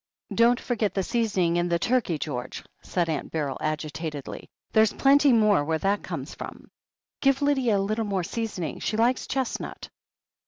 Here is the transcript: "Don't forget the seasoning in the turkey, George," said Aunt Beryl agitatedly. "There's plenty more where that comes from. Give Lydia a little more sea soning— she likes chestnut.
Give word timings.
"Don't 0.33 0.59
forget 0.59 0.95
the 0.95 1.03
seasoning 1.03 1.57
in 1.57 1.69
the 1.69 1.77
turkey, 1.77 2.17
George," 2.17 2.63
said 2.81 3.07
Aunt 3.07 3.29
Beryl 3.31 3.59
agitatedly. 3.61 4.49
"There's 4.71 4.93
plenty 4.93 5.31
more 5.31 5.63
where 5.63 5.77
that 5.77 6.01
comes 6.01 6.33
from. 6.33 6.71
Give 7.21 7.39
Lydia 7.43 7.77
a 7.77 7.77
little 7.77 8.05
more 8.05 8.23
sea 8.23 8.45
soning— 8.45 8.81
she 8.81 8.97
likes 8.97 9.27
chestnut. 9.27 9.89